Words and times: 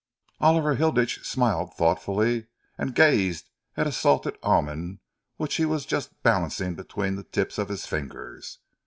Oliver 0.39 0.73
Hilditch 0.73 1.23
smiled 1.23 1.75
thoughtfully, 1.75 2.47
and 2.75 2.95
gazed 2.95 3.51
at 3.77 3.85
a 3.85 3.91
salted 3.91 4.35
almond 4.41 4.97
which 5.37 5.57
he 5.57 5.65
was 5.65 5.85
just 5.85 6.23
balancing 6.23 6.73
between 6.73 7.17
the 7.17 7.23
tips 7.23 7.59
of 7.59 7.69
his 7.69 7.85
fingers. 7.85 8.57